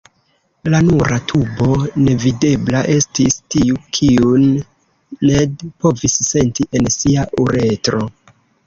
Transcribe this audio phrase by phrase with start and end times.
[0.73, 1.67] La nura tubo
[2.07, 8.07] nevidebla estis tiu kiun Ned povis senti en sia uretro.